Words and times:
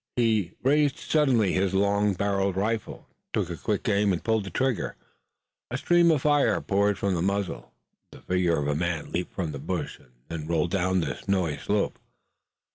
He 0.15 0.53
raised 0.63 0.97
suddenly 0.97 1.53
his 1.53 1.75
long 1.75 2.15
barreled 2.15 2.55
rifle, 2.55 3.07
took 3.33 3.51
a 3.51 3.55
quick 3.57 3.87
aim, 3.87 4.11
and 4.11 4.23
pulled 4.23 4.45
the 4.45 4.49
trigger. 4.49 4.95
A 5.69 5.77
stream 5.77 6.09
of 6.09 6.23
fire 6.23 6.59
poured 6.59 6.97
from 6.97 7.13
the 7.13 7.21
muzzle, 7.21 7.71
the 8.11 8.21
figure 8.21 8.57
of 8.57 8.65
a 8.67 8.73
man 8.73 9.11
leaped 9.11 9.35
from 9.35 9.51
the 9.51 9.59
bush 9.59 9.99
and 9.99 10.09
then 10.27 10.47
rolled 10.47 10.71
down 10.71 11.01
the 11.01 11.17
snowy 11.17 11.57
slope. 11.59 11.99